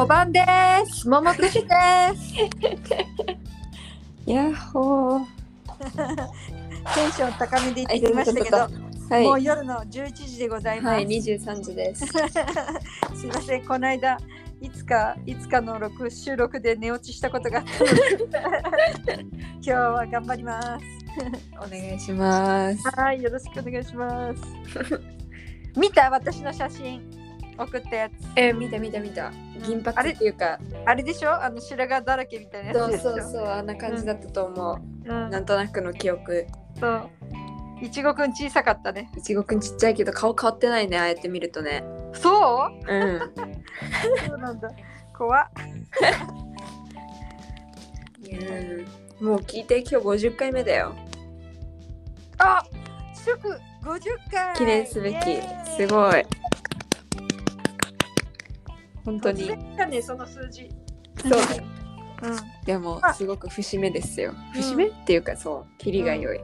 [0.00, 0.40] おばんで
[0.86, 1.08] す。
[1.08, 1.68] ももくしで
[2.14, 2.34] す。
[4.30, 5.24] やっほー。
[6.94, 8.58] テンション高めで言ってきましたけど、
[9.10, 9.24] はい。
[9.24, 10.94] もう夜の11時でございます。
[10.94, 12.06] はい、二十三時です。
[13.16, 14.18] すいません、この間、
[14.60, 17.68] いつか、いつかの録収録で寝落ちしたことが今
[19.60, 20.84] 日は頑張ります。
[21.56, 22.88] お願いします。
[22.96, 24.42] はい、よろしくお願いします。
[25.76, 26.08] 見た？
[26.08, 27.07] 私の写真
[27.58, 28.12] 送ったやつ。
[28.36, 29.32] え、見た見た見た。
[29.66, 31.34] 銀髪っていうか、あれでしょ？
[31.34, 33.02] あの白髪だらけみたいなやそうつでしょ？
[33.02, 35.10] そうそう、あんな感じだったと思う。
[35.10, 36.46] うんなんとなくの記憶。
[36.78, 37.10] そう。
[37.82, 39.10] いちごくん小さかったね。
[39.16, 41.84] いちごくんちっちゃいけど顔変わってないね、ああやって見るとね。
[42.14, 42.92] そう？
[42.92, 43.20] うん。
[44.26, 44.70] そうなんだ。
[45.16, 45.48] 怖っ。
[48.30, 50.94] うんもう聞いて、今日五十回目だよ。
[52.38, 52.62] あ
[53.14, 53.36] 祝
[53.82, 55.16] 50回記念すべき。
[55.76, 56.24] すごい。
[59.08, 59.44] 本当に。
[59.44, 60.68] 突然だね、その数字。
[61.22, 61.64] そうだよ。
[62.22, 64.32] うでもあ、すごく節目ですよ。
[64.32, 66.38] うん節目っていうか、そう、キリが良い。
[66.38, 66.42] ん。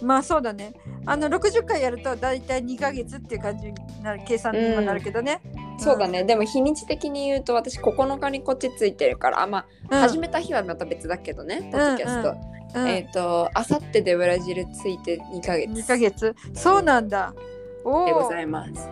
[0.00, 0.72] まあそうだね。
[1.06, 5.40] あの60回やると大体2ヶ月っていう感じになる計算にもなるけどね。
[5.78, 10.00] そうだね、でも日にち的に言うと私9日にこっちついてるから、あまあ、うん。
[10.00, 12.30] 始めた日はまた別だけどね、ポッドキャスト。
[12.30, 17.34] うんえっ、と、あさってでブラジルついて2ヶ月2ヶ月そうなんだ。
[17.82, 18.90] おでごおざいます。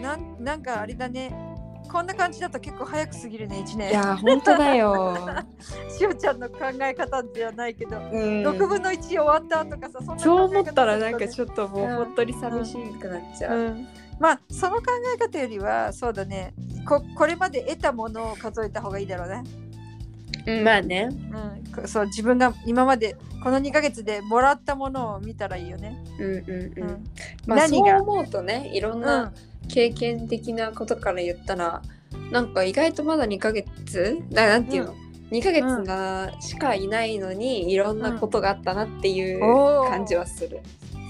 [0.00, 1.51] なんなんかあれだね。
[1.92, 3.90] こんな感じだと結構早く過ぎるね、1年。
[3.90, 5.14] いやー、本当だよ。
[5.96, 8.02] しおちゃんの考え方じゃないけど、うん
[8.46, 13.58] 6分の1終わったとかさ、そんなそう考え方思ったらなんかちょっともううん本当に寂しくなっちゃう。
[13.58, 16.54] うん、まあその考え方よりはそうだね
[16.88, 19.44] ここれまで得たものを数えた方がいいだろうね、
[20.46, 21.08] うん、まあね。
[21.10, 26.90] うん、こそう自分が今までこの2ヶ月でもらったものを見たらいいよね、うんうんうん。
[26.90, 27.04] うん
[27.46, 27.98] まあ何が？
[27.98, 29.32] そう思うとね、いろんな
[29.72, 31.82] 経験的なことから言ったら、
[32.30, 34.94] なんか意外とまだ2ヶ月ななんていうの、
[35.30, 39.40] 2ヶ月がしかいないのにいろんなことがあったなっていう
[39.88, 40.60] 感じはする。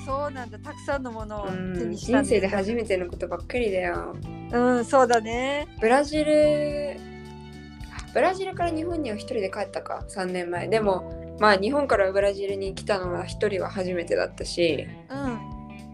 [0.07, 0.59] そうなんだ。
[0.59, 1.77] たくさんのものをうん。
[1.77, 4.17] 手にしたん人生です初めてのことばっかりだよ。
[4.53, 5.67] うんそうだね。
[5.81, 6.97] ブラジル
[8.15, 10.69] ブラジルから日本には一人で帰ったか3年前。
[10.69, 14.87] でもまあ日本からブラジルに来たのは一人は初めてだったし。
[15.11, 15.42] うん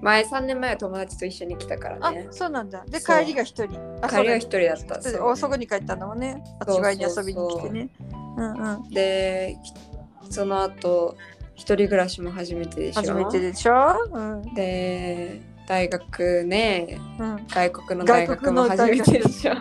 [0.01, 2.85] 前3年前は友達と一緒に来たからあねそうなんだ。
[2.87, 3.79] で帰りが一人。
[4.01, 6.43] あ帰りは一そう人だったそう大そこに帰ったんだもんね。
[6.61, 7.89] あっそうち側に遊びに来てね。
[8.37, 8.91] うんうん。
[8.91, 11.17] できその後
[11.55, 13.01] 一人暮らしも初めてでしょ。
[13.01, 14.09] 初めてでしょ？
[14.13, 14.55] うん。
[14.55, 17.47] で大学ねうん。
[17.49, 19.53] 外国の大学も初めてでしょ。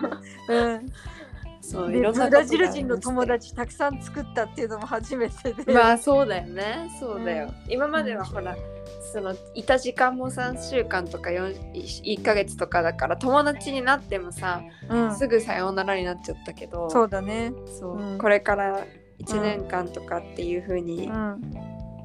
[0.49, 0.85] うん。
[0.85, 0.91] で
[1.69, 6.89] そういろんなブラジル人の友達達たくさん作ったっていうのも初めてで、まあそうだよね。
[6.99, 8.55] そうだよ、う今まではほら
[9.13, 17.97] そのいた時間も3週間とか4 1ヶ月とかだから友達になってもさ、うん、すぐさようならになっちゃったけどそうだね、そう。
[17.97, 18.17] うん。
[18.17, 18.85] これから
[19.19, 21.41] 1年間とかっていう風うにん。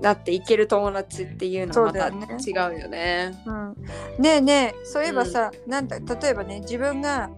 [0.01, 2.45] なっていける友達っていうのはまたそうだよね。
[2.45, 3.43] 違うよね。
[3.47, 3.77] うん、
[4.19, 7.31] ねえねえそういえばさ、なんだ例えばね自分が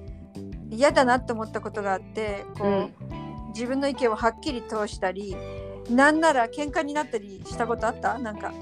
[0.74, 5.36] 嫌だなって思ったことがあってこう、自分の意見をはっきり通したり
[5.90, 8.18] なんなら喧嘩になったりしたことあった？
[8.18, 8.52] なんか。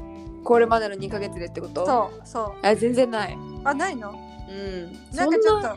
[0.44, 1.86] これまでの2ヶ月でってこと？
[1.86, 2.66] そうそう。
[2.66, 3.38] あ全然ない。
[3.64, 4.10] あないの？
[4.10, 5.16] うん。
[5.16, 5.76] なんかちょっそと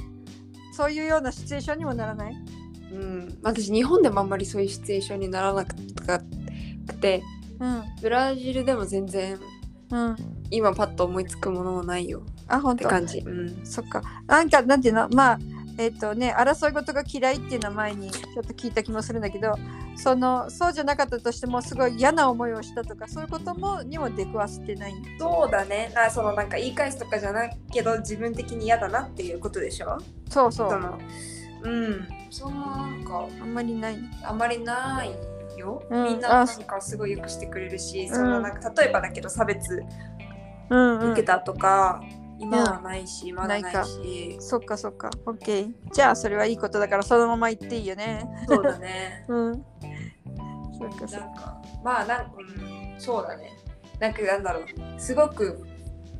[0.73, 2.33] そういうようなシチュエーションにもならない？
[2.91, 5.75] うん、私日本でもあんまりそういうシチュエーションにならなく
[6.95, 7.21] て
[7.59, 7.83] うん。
[8.01, 9.37] ブラジルでも全然
[9.91, 10.15] うん。
[10.49, 12.19] 今パッと思いつくものもないよ。
[12.19, 12.89] ってあ本当？
[12.89, 13.19] 感じ。
[13.19, 13.65] うん。
[13.65, 14.01] そっか。
[14.25, 15.07] なんか、なんていうの？
[15.09, 15.39] まあ、
[15.77, 19.55] えっ、とね、争い事が嫌いっていうのは前にちょっと聞いた気もするんだけど、
[19.97, 24.93] その、そうじゃなかったとしても、すごい嫌な思いをしたとか、そういうことも、にも出くわしてない。
[25.19, 25.91] そうだね。
[25.93, 29.97] なそのなんか言い返すとかじゃないけど自分的に嫌だなっていうことでしょ？
[30.29, 30.69] そうそう。
[31.63, 32.07] うん。
[32.29, 33.97] そのなんかあんまりない。
[34.23, 35.11] あんまりない
[35.57, 35.83] よ。
[35.89, 39.83] うんみんなあ何かすごいよくしてくれるし、んそのなんか例えばだけど差別
[40.69, 41.11] うん、うん。
[41.11, 42.01] 受けたとか、
[42.39, 44.37] 今はないし、まだないし。
[44.39, 45.09] そっかそっか。
[45.25, 45.73] オッケー。
[45.93, 48.27] じゃあ、それはいいことだから、そのまま言っていいよね。
[48.47, 49.25] そうだね。
[49.29, 49.65] うん。
[50.77, 51.61] そっかそっか。
[51.83, 53.51] まあなんか、うん、そうだね。
[53.99, 54.65] なんかなんだろう。
[54.97, 55.65] すごく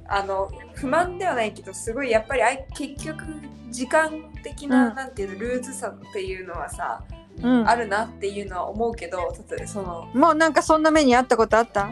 [0.07, 3.23] あの不満ではないけどすごいやっぱりあい結局
[3.69, 4.12] 時間
[4.44, 7.03] 的な、うんなんていうのルーズさっていうのはさ、
[7.41, 7.67] うん。
[7.67, 9.17] あるなっていうのは思うけど
[9.50, 11.89] 例えばそのもうなんかそんな目にあったことあった？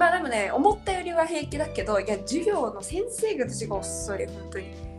[0.00, 4.90] まあでもね思ったよりは平気だけどいや授業の先生が私が遅い本当に。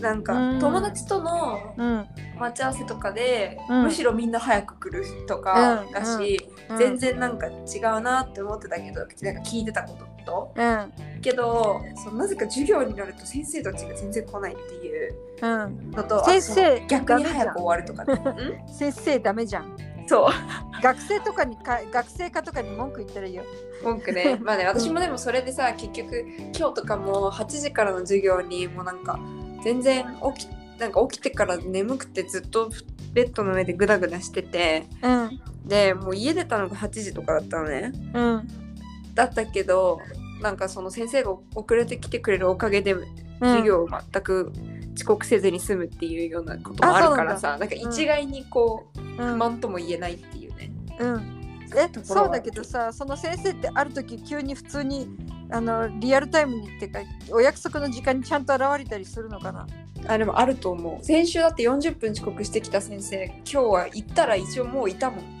[0.00, 0.58] なんかうん。
[0.60, 2.06] 友達とのうん。
[2.38, 3.82] 待ち合わせとかで、うん。
[3.84, 5.92] むしろみんな早く来るとかうん。
[5.92, 6.40] だし、
[6.70, 6.78] うん。
[6.78, 10.54] 全然なんか違うなって思ってたけどなんか聞いてたことこと。
[10.56, 10.92] うん。
[11.20, 15.90] けどそうなぜか授業になると先生たちが全然来ないっていううん。
[15.90, 18.22] のと先生逆に早く終わるとかね。
[18.66, 18.72] うん？
[18.72, 19.76] 先生ダメじゃん
[20.08, 20.82] そう。
[20.82, 23.44] 学生とかにか学生課とかに文句言ったらいいよ。
[23.82, 24.38] 文句ね。
[24.42, 26.24] まあね私もでもそれでさ結局
[26.56, 29.18] 今日とかも8時からの授業にもうなんか
[29.62, 32.70] 全然起きなんか起きてから眠くてずっと
[33.12, 35.40] ベッドの上でグダグダしててうん。
[35.66, 37.92] でもう家出たのが8時とかだったのね。
[38.14, 38.48] うん。
[39.14, 40.00] だったけど
[40.40, 42.94] なんかその先生が遅れてきてくれるおかげで
[43.40, 44.52] 授業を全く
[44.98, 49.16] 遅刻せずに済むっていうようなこともあるからさなんか一概にこううん。
[49.16, 50.70] 不満とも言えないっていうね。
[50.98, 51.34] うん。
[51.76, 55.08] えそうだけどさその先生ってある時急に普通に
[55.50, 57.00] あのリアルタイムにってか
[57.30, 59.66] お約束の時間にちゃんと現れたりするのかな？
[60.06, 61.04] あでもあると思う。
[61.04, 65.37] 先週だって40分遅刻してきた先生今日は行ったら一応もういたもん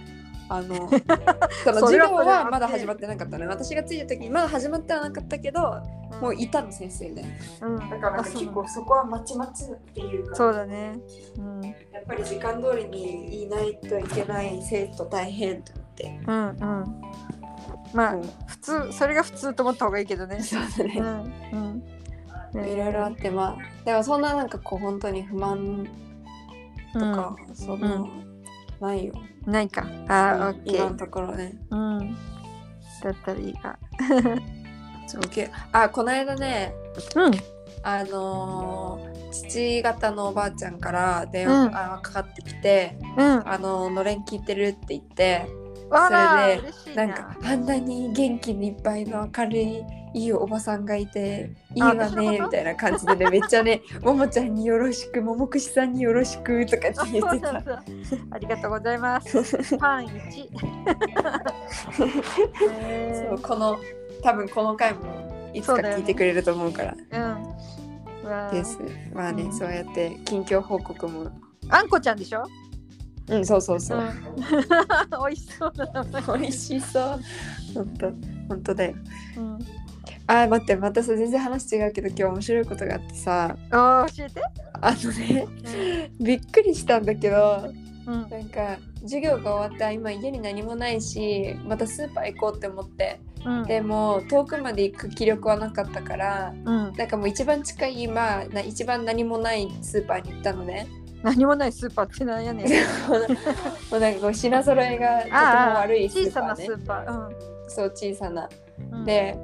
[0.48, 0.88] あの
[1.64, 5.82] そのそ授業れはまだ始まってなかったね私が着いた時にまだ始まってはなかったけど
[6.20, 7.24] もういたの先生で。
[7.60, 7.90] うん。
[7.90, 10.34] だから結構そこはまちまちっていうか。
[10.34, 10.98] そうだね。
[11.36, 11.64] うん。
[11.64, 11.74] やっ
[12.06, 16.56] ぱり時間通りにいないといけない生徒大変と思って、うんうん。
[17.92, 18.22] まあうん。
[18.46, 20.40] 普通それが普通と思った方がいいけどね。
[20.42, 21.82] そうだうね、ん。
[22.54, 22.64] うん。
[22.66, 25.86] いろいろあってまあでもそんななんかこう本当に不満
[26.94, 28.42] とか、そんな、うん。
[28.80, 29.12] ないよ。
[29.14, 29.86] うんないか。
[30.08, 31.54] あーオッケ今のーところね。
[31.70, 32.16] うん。
[33.02, 33.78] だったらいいか。
[35.08, 36.74] OK あこの間ね
[37.14, 37.32] うん。
[37.82, 41.76] あのー父方のおばあちゃんから電話、うん。
[41.76, 45.46] あかかってきてうん「あののれん聞いてる?」って言って
[45.90, 46.60] それ
[46.94, 47.04] でな。
[47.06, 49.82] んなかあんなに元気にいっぱいの明るい
[50.14, 57.82] いいおばさんがいていいわねみたいな感じでねめっちゃね「ももちゃんによろしくももくしさんによろしく」とかってあ言ってた。
[58.30, 59.76] ありがとうございます。
[59.78, 60.48] パン1。
[62.80, 63.78] へ ーそうこの
[64.22, 66.94] 多分この回もいつか聞いてくれると思うから。
[67.12, 68.24] うん。
[68.24, 68.52] うわー。
[68.52, 68.78] です。
[69.14, 69.52] まあね、うん。
[69.52, 71.30] そうやって近況報告も。
[71.68, 72.44] あんこちゃんでしょ？
[73.28, 74.10] うんそうそうそう、ん。
[75.26, 76.02] 美味しそうな。
[76.04, 76.38] 名前。
[76.38, 77.20] 美味しそう。
[77.74, 78.10] 本当
[78.48, 78.94] 本当だよ。
[79.36, 79.58] うん。
[80.28, 84.42] あー待ってまたさ全然話違うけど今日面白いことがあってさあー教えて。
[84.80, 87.72] あのねびっくりしたんだけど
[88.06, 88.28] うん。
[88.30, 93.64] なんか授業が終わってあ今家に何もないしまたスーパー行こうって思ってうん。
[93.64, 96.92] でも遠くまで行く気力はなかったからうん。
[96.92, 100.86] なんかもう一番近いまあな一番何もないスーパーに行ったのね
[101.22, 102.66] 何もないスーパーってなんやねん。
[103.90, 107.70] もうなんかこう品揃えがとてもああ、悪いス小ーパーねさなスーパー。
[107.70, 108.48] そう小さな
[108.92, 109.04] うん。
[109.04, 109.36] で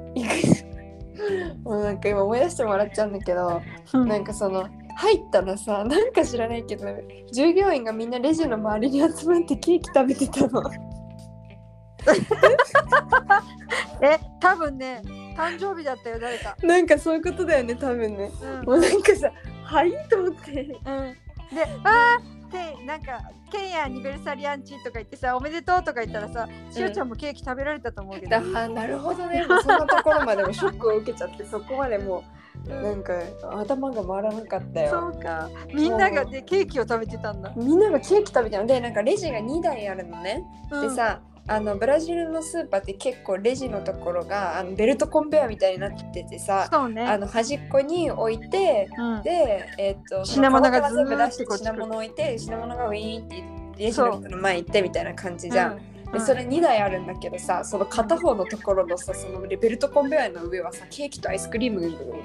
[1.63, 3.61] もうなんか今思い出してもらっちゃうんだけど
[3.93, 4.67] うん、なんかその
[4.97, 6.87] 入ったらさなんか知らないけど
[7.31, 10.63] 従業員がみんなレジの周りに集まってケーキ食べてたの。
[14.01, 15.01] え、多分ね、
[15.35, 16.55] 誕生日だったよ、誰か。
[16.61, 18.31] なんかそういうことだよね多分ね。
[18.41, 18.65] うん。
[18.65, 19.31] もうなんかさ
[19.63, 20.51] はいと思って。
[20.51, 20.77] うん、で、
[21.83, 23.19] あーけなんか、
[23.51, 28.29] ケンヤアニベルサリアンチとか言ってさ、おめでとうとか言ったらさ、しおちゃんもケーキ食べられたと思うけど。
[28.29, 29.45] だなるほどね。
[29.47, 32.23] そんなところまでもショックを受けちゃってそこまでも
[32.67, 33.13] うなんか
[33.59, 35.11] 頭が回らなかったよ。
[35.13, 35.49] そうか。
[35.73, 37.53] みんながね、ケーキを食べてたんだ。
[37.55, 38.67] みんながケーキ食べてるの。
[38.67, 47.03] でなんかレジが2台あるのね、でさあのブラジルのスーパーって結構レジのところがあのベルトコンベヤーみたいになっててさそうね。
[47.03, 53.43] あの端っこに置いてうん、で、えっと品物が全部出して品物置いて品物がウィーンって
[53.77, 55.73] レジの人の前行ってみたいな感じじゃん。
[55.73, 55.75] う。
[55.75, 55.95] ん。
[56.11, 61.81] でそれ2台あるんだけどさその片方のところのさそのベルトコンベヤーの上はさケーキとアイスクリーム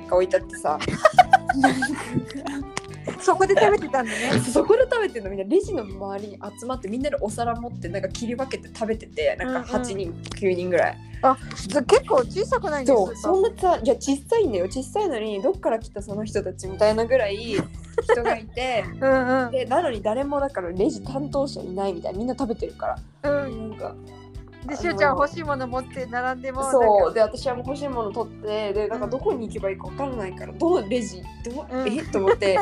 [0.08, 0.78] が置いてあってさ
[3.20, 4.40] そこで食べてたんだね。
[4.52, 9.86] そこで食べてるのみんなレジの周りに集まってみんなでお皿持ってなんか切り分けて食べててなんかうんうん。
[9.86, 10.98] 8人、9人ぐらい。
[11.54, 14.66] じゃ結構小さくないんですそうそんなさいや小さいんだよ。
[14.66, 18.84] 小さいのにどっから来たその人たちみたいなぐらい人がいて。
[19.00, 19.50] うんうん。
[19.50, 23.44] でなのに誰もだからレジ担当者いないみたいなみんな食べてるから。
[23.44, 23.70] うん。
[23.70, 23.94] なんか。
[24.66, 26.70] で、しおちゃん欲しいもの持って並んでも。
[26.70, 27.14] そう。
[27.14, 31.98] で私はもう欲しいもの取ってでなんかどこに行けばいいか分からないからどのレジどう、うん。
[31.98, 32.02] え？
[32.04, 32.58] と思って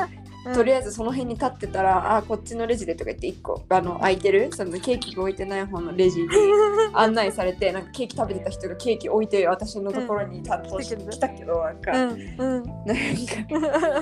[0.46, 4.50] うん、とりあえずその辺に立ってたら、あこっちのレジでとか言って1個あの空いてる？
[4.52, 6.28] そのケーキが置いてない方のレジに
[6.94, 12.64] 案内されてなんかケーキ食べてた人がケーキ置いて私のところに担当してうんきたけどなんか、うんうん。
[12.86, 12.96] なん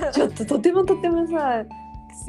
[0.01, 1.63] かちょっととてもとてもさ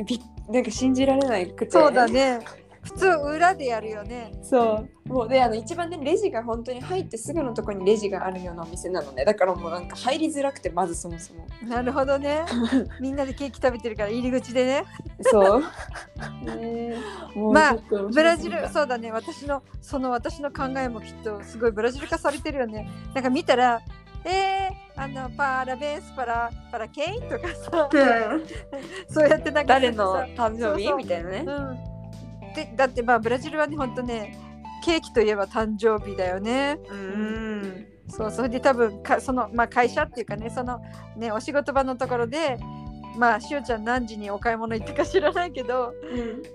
[0.07, 2.41] びなんか信じられないくてそうだね。
[2.89, 4.33] 普通裏でやるよね。
[4.43, 5.09] そう。
[5.09, 9.25] もうであの一番ねレジが本当に入ってすぐのところにレジがあるようなお店なのね。
[9.25, 11.47] だからもうなんか入りづらくてまずそもそも。
[11.67, 12.45] なるほどね。
[13.01, 14.85] みんなでケーキ食べてるから入り口でね。
[15.21, 15.63] そう。
[16.45, 16.97] ね
[17.37, 17.77] まあ
[18.11, 19.13] ブラジルそうだね。
[19.13, 22.89] 私のその私の考えもきっとすごいブラジル化されてるよね。
[23.15, 23.83] なんか見たら
[24.25, 27.89] えー、あのパラベンスパラパラケイとかさ。
[29.09, 30.93] そうやってなんか誰のさ誕生日？
[30.93, 31.45] みたいなね。
[32.63, 34.39] うん、でだってまあブラジルはねほんとね
[34.85, 36.79] ケーキといえば誕生日だよね。
[36.91, 37.87] うん。
[38.09, 40.81] そうそれで多分かその、まあ、会社っていうかねその
[41.17, 42.59] ねお仕事場のところで
[43.17, 45.93] まあしおちゃん何時にお買い物行ったか知らないけど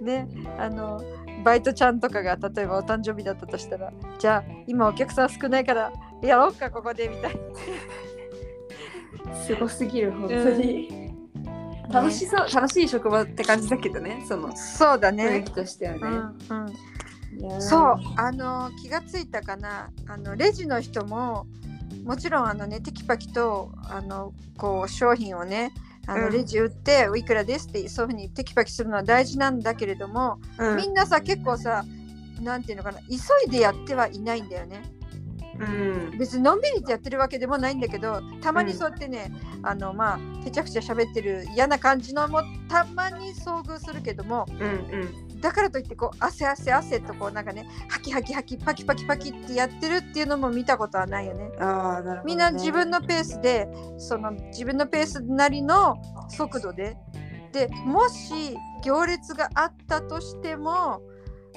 [0.01, 1.03] ねあの
[1.43, 5.91] バイトちゃんとかが例えばお誕生日だったとしたらじゃあ今お客さん少ないから
[6.21, 7.39] やろうかここでみたい
[9.45, 10.89] すごすぎる本当に。
[10.89, 11.02] な、
[11.91, 15.99] 楽しそう楽しい職場って感じだけどねそのねそうだ雰囲ね気としてはね。
[16.49, 16.65] うん
[17.47, 17.61] うん。
[17.61, 19.89] そうあの気がついたかな。
[20.07, 21.47] あのレジの人も
[22.05, 25.73] もちろんあのねテキパキとあのこう商品をね
[26.05, 26.33] あのうん。
[26.33, 30.77] レジ売って、おいくらですってそういうふうにテキパキするのは大事なんだけれども、うん。
[30.77, 31.85] みんなさ結構さ
[32.41, 33.15] なんていうのかな急
[33.47, 34.83] いでやってはいないんだよね
[35.59, 39.31] うん別にのんびりってやってるわけでもないんだけどたまにそうやってね、
[39.61, 51.51] あのまあぺちゃくちゃ喋ってる嫌な感じのもたまに遭遇するけどもうんうんだからといってこう汗汗汗とこうなんかねハキハキハキパキパキパキってやってるっていうのも見たことはないよね。
[51.59, 52.21] ああなるほど、ね。
[52.25, 53.67] みんな自分のペースで
[53.97, 55.97] その自分のペースなりの
[56.29, 56.97] 速度で
[57.51, 61.01] でもし行列があったとしても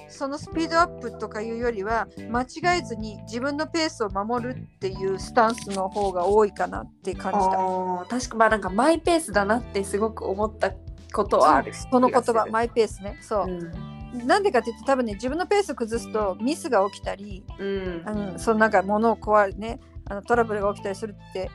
[0.08, 8.18] そのスピードアップとかいうよりは間違えずに自分のペースを守るっていうスタンスの方が多いかなって感じた。
[8.18, 10.72] 確かまあなんかマイペースだなってすごく思った
[11.12, 11.72] ことはある。
[11.74, 21.50] その言葉マイペースねそう、うんなんでかっていうと多分ね自分のペースを崩すとミスが起きたりうんうん、そのなんか物を壊るねあのトラブルが起きたりするって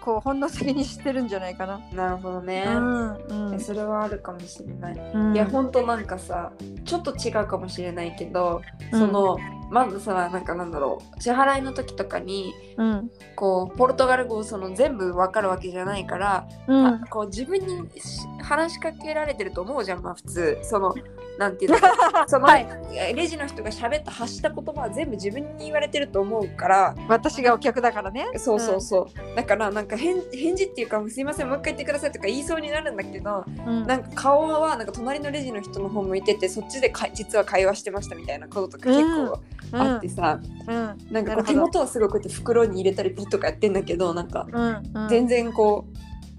[0.00, 1.80] こう本能的に知ってるんじゃないかな。
[1.92, 2.64] なるほどね。
[2.68, 4.94] うんうんそれはあるかもしれない。
[4.94, 6.52] うんいやほんとなんかさ
[6.86, 8.62] ちょっと違うかもしれないけど、
[8.92, 9.00] うん。
[9.00, 9.38] その
[9.70, 13.10] まずさなんかなんだろう支払いの時とかにうん。
[13.34, 16.86] こうポルトガル語をその全部わかるわけじゃないから、うん。
[16.86, 20.58] あこう自分にし話しかけられてると思うじゃんまあ普通。
[20.62, 20.94] その
[21.38, 21.78] なんていうの？
[21.78, 22.66] か その、はい。
[23.14, 26.94] レジの人が喋った発した言葉は全部自分に言われてると思うから。
[27.08, 28.26] 私がお客だからね。
[28.36, 33.86] そうそうそう、だからなんか返返事っていうか「すいませんもう一回言ってください」とか言いそうになるんだけどうん。
[33.86, 39.38] なんか顔はなんか隣のレジの人の方向いててそっちでか実は会話してましたみたいなこととか結構
[39.72, 40.76] あってさ、うん。
[40.76, 40.96] うん。
[41.10, 44.82] なんか手元はすごいこうやって袋に入れたりピッとかやってんだけどなんかうん。
[44.94, 45.08] うん。
[45.08, 45.84] 全然こ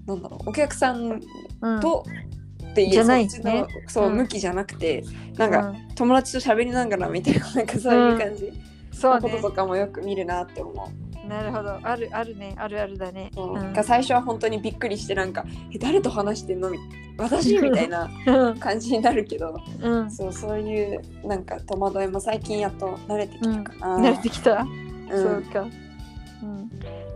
[0.06, 1.20] うなんだろうお客さん
[1.60, 1.80] うん。
[1.80, 2.04] と、
[2.70, 3.66] っていうじゃないね。
[3.86, 4.16] そう、うん。
[4.16, 5.04] 向きじゃなくて
[5.36, 5.94] なんか、うん。
[5.94, 7.66] 友達と喋りながらみたいななん。
[7.66, 8.52] かそういう感じ。
[8.92, 9.20] そうね。
[9.20, 11.28] のこととかもよく見るなって思う。
[11.28, 11.78] なるほど。
[11.82, 12.54] あるあるね。
[12.56, 13.30] あるあるだね。
[13.34, 13.54] そう。
[13.54, 13.72] うん。
[13.72, 15.44] が最初は本当にびっくりしてなんか
[15.74, 16.78] 「え誰と話してんの?」み
[17.18, 18.58] 私みたいなうん。
[18.58, 19.60] 感じになるけど。
[19.80, 20.10] うん。
[20.10, 24.08] そうそういうなんか戸惑いも最近やっと慣れてきたかな。
[24.10, 24.66] 慣れてきた。
[25.10, 25.22] うん。
[25.22, 25.66] そうか。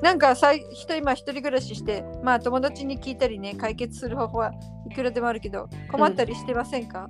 [0.02, 4.52] うんなんかさい人今一人暮らししてまあ友達に聞いたりね解決する方法は
[4.90, 7.09] いくらでもあるけど困ったりしてませんか、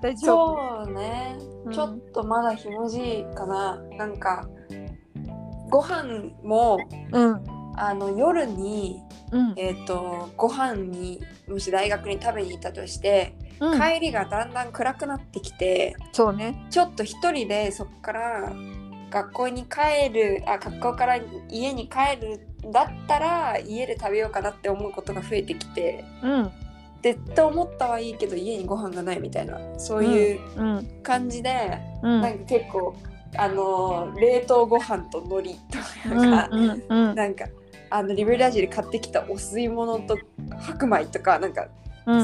[0.00, 0.84] 大丈夫？
[0.86, 1.72] そうね、うん。
[1.72, 3.76] ちょっとまだひもじいかな。
[3.98, 4.48] なんか
[5.68, 6.78] ご飯も
[7.12, 7.44] うん。
[7.76, 9.54] あの夜にうん。
[9.56, 13.80] えっ、とご飯にもし大学に食べに行ったとして、うん。
[13.80, 16.66] 帰りがだんだん暗くなってきてそうね。
[16.70, 18.52] ちょっと一人でそこから
[19.10, 26.50] 学校に帰るあ学校から家に帰るんだったら家で食べようかなって思うことが増えてきてうん。
[27.02, 30.86] でって思ったはいいけど家にご飯がないみたいなそういううん。
[31.02, 32.20] 感じで、うん。
[32.20, 32.94] なんか結構
[33.36, 37.14] あのー冷凍ご飯と海苔とうんか、うんうん。
[37.14, 37.46] なんか
[37.90, 40.16] あのリベラージで買ってきたお吸い物と
[40.60, 41.70] 白米とかなんか、うん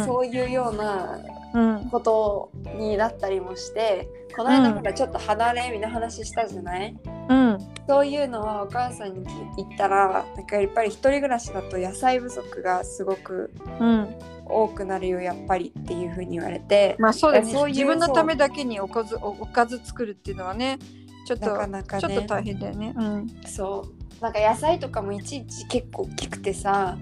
[0.05, 1.19] そういうような
[1.55, 1.89] うん。
[1.91, 6.95] ことになったりもしてこの間うんほらちょっと離れみの話したじゃない、
[7.29, 7.59] うん。
[7.89, 9.25] そういうのはお母さんに
[9.57, 13.51] 言ったらなんかやっぱり一人暮らしだと野菜不足がすごく
[13.81, 14.15] うん。
[14.49, 16.95] 多くなるよやっぱりっていうふうに言われて。
[16.99, 17.51] まあそうだね。
[17.51, 20.79] そう自分のためだけにおかずおおかず作るっていうのはね
[21.27, 22.03] ちょっとなかなかね。
[22.03, 22.95] ちょっと大変だよね。
[22.97, 23.27] うん。
[23.47, 23.85] そ
[24.21, 24.23] う。
[24.23, 26.97] なんか野菜とかもいちいち結構大きくてさ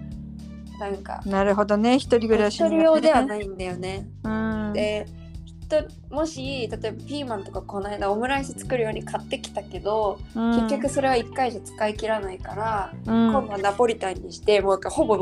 [0.78, 1.22] なんか。
[1.26, 1.96] なるほどね。
[1.98, 4.08] 一人暮らし一人に用ではないんだよね。
[4.24, 4.72] うん。
[4.72, 5.06] で
[5.68, 10.60] 人もし例えばピーマンとかこの間オムライス作るように買ってきたけど、うん。
[10.62, 13.32] 結局それは1回じゃ使い切らないから、うん。
[13.32, 15.16] 今度はナポリタンにしてもうほぼ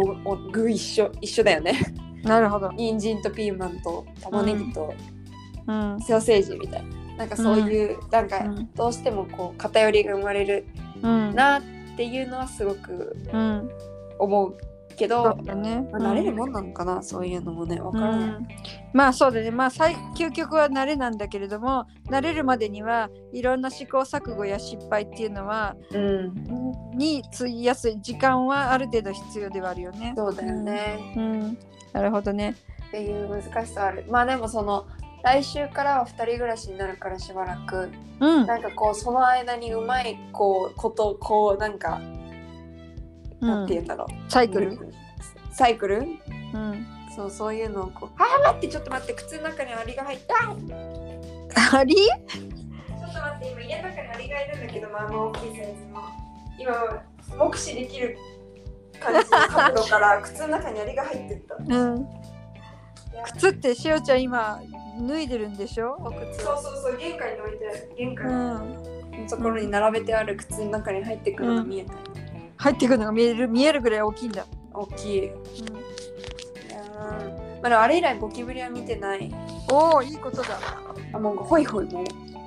[0.50, 1.78] 具一緒一緒だよね。
[2.22, 2.70] なるほど。
[2.72, 4.94] 人参とピーマンと玉ねぎと
[5.66, 6.00] うん。
[6.00, 7.02] ソーセージみたいな。
[7.18, 8.70] なんかそういう、なんかうん。
[8.74, 10.66] どうしてもこう偏りが生まれる
[11.02, 11.34] うん。
[11.34, 11.62] なっ
[11.96, 13.70] ていうのはすごくうん。
[14.18, 14.56] 思う
[14.96, 15.86] けど、ね。
[15.92, 18.28] まあ、慣れるもんなのかな、そういうのもねわからない。
[18.28, 18.48] うん
[18.92, 19.50] まあそうだね。
[19.50, 26.26] まあ最究極は慣れなんだけれども慣れるまでにはいろんな試行錯誤や失敗っていうのはうん。
[26.26, 30.12] んに費やす時間はある程度必要ではあるよね。
[30.16, 31.58] そうだよね、うん、
[31.92, 32.54] なるほどね。
[32.88, 34.04] っていう難しさある。
[34.10, 34.86] まあでもその
[35.22, 38.46] 来週からは2人暮らしになるからしばらくうん。
[38.46, 42.00] なんかこうその間にうまいこうことこうなんか、
[43.42, 44.78] なんて言うんだろうサイクル？
[45.50, 45.98] サイクル？
[45.98, 46.86] うん。
[47.14, 50.34] そうそういうのをこうあー待ってちょっと待って靴の中にアリが入った
[51.78, 56.00] ありちょっと待って今家の中にアリがいるんだけどまあまあ大きいサイズの。
[56.58, 57.02] 今
[57.36, 58.16] 目視できる
[58.98, 61.56] 感じの角度から靴の中にアリが入ってった。
[61.56, 62.06] うん。
[63.34, 64.62] 靴ってしおちゃん今
[65.06, 65.96] 脱いでるんでしょ？
[66.00, 66.44] お靴。
[66.44, 68.82] そうそうそう玄関に置いて玄う関ん。
[69.24, 71.92] のところに並べてある靴の中に入ってくるのが見えた、
[72.62, 74.46] 入ってくるのが見える見えるぐらい大きいんだ。
[74.72, 75.34] 大きいいやー
[77.60, 79.30] まあでもあれ以来ゴキブリは見てない
[79.70, 80.58] おおいいことだ。
[81.12, 82.04] あもうホイホイもう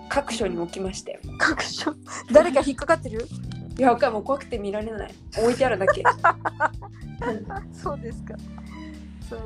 [0.08, 1.94] 各所に置きましたよ各所
[2.32, 3.28] 誰か引っかかってる？
[3.78, 6.02] いやわかもう怖くて見られない置いてあるだけ
[7.74, 8.36] そうですか。
[9.30, 9.40] そう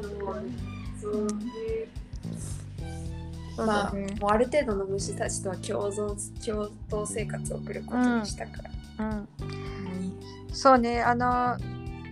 [1.02, 1.28] そう
[3.66, 3.94] まあ。
[4.22, 8.62] もうある程度の虫たちとは共存共同生活を送ることにしたか
[9.00, 9.28] ら、うん。
[10.60, 11.56] そうねあの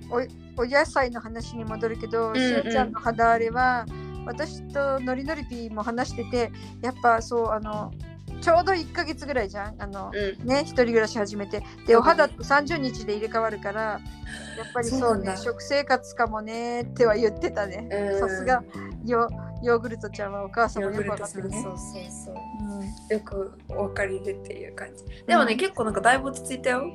[0.10, 3.86] おお野菜の話に戻るけど、しおちゃんの肌荒れは
[4.26, 6.52] 私とのりのりぴーも話してて
[6.82, 7.92] やっぱそうあの
[8.40, 9.76] ちょうど1ヶ月ぐらいじゃん？
[9.80, 10.48] あの、うん。
[10.48, 11.62] ね一人暮らし始めて。
[11.86, 17.90] でお肌って30日で入れ替わるからやっぱりそうね食生活かもねっては言ってたね。
[17.92, 18.20] うん。
[18.20, 18.64] さすが
[19.06, 19.28] ヨ
[19.62, 21.62] ヨーグルトちゃんはお母さんもよくヨーグルトわかってるね。
[21.64, 21.78] そうそう
[22.26, 22.36] そう。
[22.80, 23.18] うん。
[23.18, 25.04] よくお分かりでっていう感じ。
[25.26, 26.86] でもね、うん結構なんかだいぶ落ち着いたよ。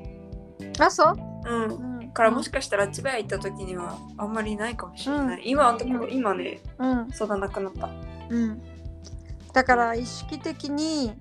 [0.78, 2.00] あそう、うん。
[2.00, 7.10] うん、からもしかしたら千葉屋行った時にはあんまりないかもしれない、今のところ、うん今ねうん。
[7.12, 7.90] そんななくなった。
[8.30, 8.62] うん、
[9.52, 11.12] だから意識的に、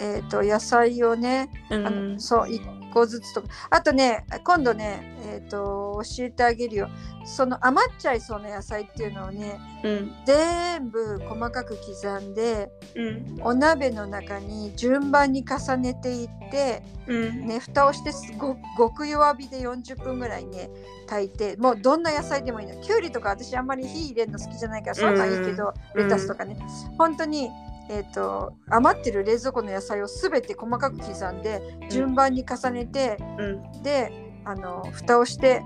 [0.00, 1.86] えー、と野菜をね、うん。
[1.86, 3.48] あのそう1個ずつとか。
[3.70, 6.88] あとね今度ね、えー、と教えてあげるよ。
[7.24, 10.12] その余っちゃいそうな野菜っていうのをねうん。
[10.26, 13.40] 全部細かく刻んでうん。
[13.42, 17.46] お鍋の中に順番に重ねていって、うん。
[17.46, 20.70] ね、蓋をしてすご極弱火で40分ぐらいね
[21.08, 22.80] 炊いてもうどんな野菜でもいいの。
[22.80, 26.04] きゅうりとか私あんまり火入れるの好きじゃないからそういうのはいいけど、うん。
[26.04, 26.56] レタスとかね、
[26.98, 27.50] 本当に
[27.88, 33.82] えー、と余ってる冷蔵庫の野菜をすべて細かく刻んで順番に重ねて、うん。
[33.82, 35.62] であの蓋をして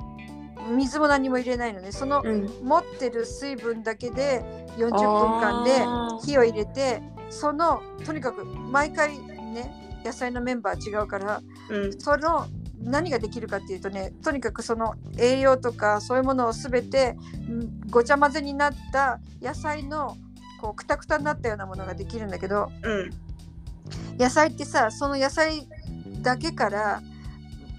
[0.74, 2.46] 水も何も入れないのでそのうん。
[2.62, 4.44] 持ってる水分だけで
[4.76, 12.00] 40分間で火を入れてそのとにかく毎回ね野菜のメンバー違うからうん。
[12.00, 12.46] その
[12.78, 17.16] 何ができるかっていうとねとにかくその栄養とかそういうものを全て
[17.48, 20.16] んごちゃ混ぜになった野菜の
[20.60, 23.10] こうくたくたになったようなものができるんだけどうん。
[24.18, 25.68] 野菜ってさその野菜
[26.22, 27.02] だけから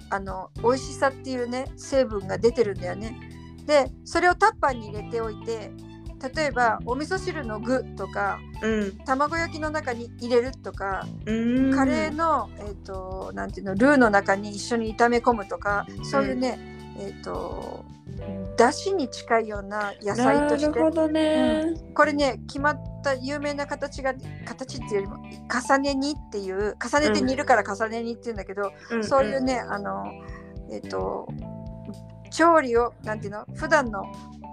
[0.09, 3.17] あの美味しさっていうね成分が出てるんだよね。
[3.65, 5.71] でそれをタッパーに入れておいて
[6.35, 8.97] 例えばお味噌汁の具とかうん。
[9.05, 11.71] 卵焼きの中に入れるとかうん。
[11.75, 16.57] カレーの、えー、となんていうのルーの中に一緒に炒め込むとかそういうね、
[16.97, 17.85] えっ、と
[18.57, 20.67] だしに近いような野菜として。
[20.67, 24.13] なるほどね、これね決まった有名な形が
[24.45, 25.17] 形っていうよりも
[25.49, 29.03] 重ね煮っていう重ねて煮るから重ね煮っていうんだけど、ん。
[29.03, 30.05] そういうねあの
[30.71, 31.27] えっ、と
[32.31, 34.03] 調理をなんていうの普段の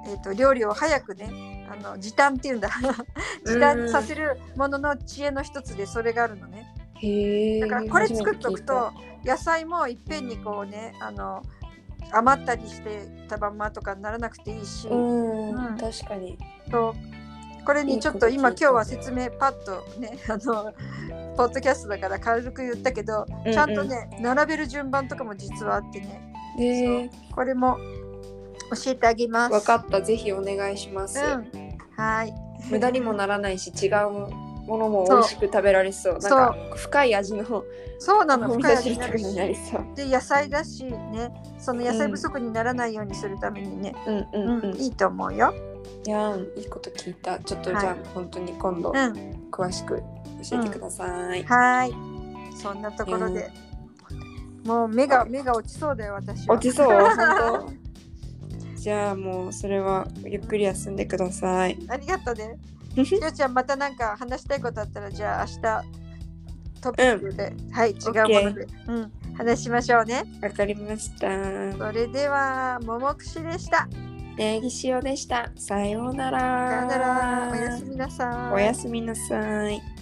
[0.07, 2.69] えっ、と料理を早くねあの時短っていうんだ。
[3.45, 6.67] 時短させるものの知恵の一つでそれがあるのね。
[7.61, 8.93] だからこれ作っとくと
[9.25, 11.43] 野菜もいっぺんにこうねあの
[12.13, 15.79] 余ったりしてたまんまとかにならなくていいし、うん、うん。
[15.79, 16.39] 確かに。
[16.71, 16.95] そう。
[17.65, 20.75] これにちょっと今今日は説明パッとね あの
[21.37, 26.33] ポッドキャストだから軽く言ったけど、うんちゃんとね並べる順番とかも実はあってね。
[26.59, 27.79] ねこれも
[28.85, 29.53] 教えてあげます。
[29.53, 30.03] 分かった。
[30.03, 32.35] ぜひお願いします、うん、はい。
[32.71, 36.19] 無駄にもならないし違うものも美味しく食べられそう。
[36.19, 37.45] なんか深い味の
[37.99, 38.91] そうなのお深い味。
[38.91, 39.85] になりそう。
[39.95, 41.33] で野菜だしね。
[41.59, 44.47] その野菜不足にならないようにするためにね、うんううん。
[44.61, 45.55] んうん、いいと思うよ。
[46.07, 47.39] いやーいいこと聞いた。
[47.39, 47.97] ちょっとじゃあ、はい。
[48.15, 48.97] 本当に今度うん、
[49.51, 50.03] 詳しく
[50.51, 51.93] 教えてください、はい。
[52.61, 53.51] そんなところで、
[54.65, 56.55] もう目が目が落ちそうだよ私は。
[56.57, 56.87] 落ちそう？
[56.93, 57.67] 本
[58.77, 58.81] 当？
[58.81, 61.79] じゃあもうそれはゆっくり休んでください。
[61.89, 62.59] ありがとうね。
[63.03, 66.05] ひよちゃんまたなんか話したいことあったらじゃあ明日
[66.81, 70.25] トピックで、はい違うもので、うん、話しましょうね。
[70.43, 71.29] わかりました。
[71.73, 73.89] それではももくしでした。
[74.37, 75.51] ネギ塩でした。
[75.57, 76.41] さようなら。
[76.71, 77.51] さよなら。
[77.53, 78.55] おやすみなさい。
[78.55, 79.94] おやすみなさい